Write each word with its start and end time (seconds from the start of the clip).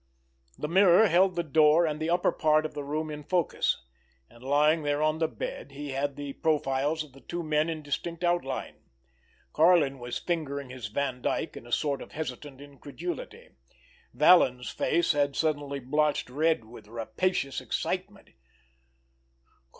The 0.57 0.67
mirror 0.67 1.05
held 1.09 1.35
the 1.35 1.43
door 1.43 1.85
and 1.85 1.99
the 1.99 2.09
upper 2.09 2.31
part 2.31 2.65
of 2.65 2.73
the 2.73 2.83
room 2.83 3.11
in 3.11 3.21
focus; 3.23 3.83
and, 4.31 4.43
lying 4.43 4.81
there 4.81 5.03
on 5.03 5.19
the 5.19 5.27
bed, 5.27 5.73
he 5.73 5.91
had 5.91 6.15
the 6.15 6.33
profiles 6.33 7.03
of 7.03 7.13
the 7.13 7.21
two 7.21 7.43
men 7.43 7.69
in 7.69 7.83
distinct 7.83 8.23
outline. 8.23 8.77
Karlin 9.53 9.99
was 9.99 10.17
fingering 10.17 10.71
his 10.71 10.87
Vandyke 10.87 11.55
in 11.55 11.67
a 11.67 11.71
sort 11.71 12.01
of 12.01 12.13
hesitant 12.13 12.61
incredulity. 12.61 13.49
Vallon's 14.11 14.71
face 14.71 15.11
had 15.11 15.35
suddenly 15.35 15.79
blotched 15.79 16.31
red 16.31 16.65
with 16.65 16.87
rapacious 16.87 17.61
excitement. 17.61 18.31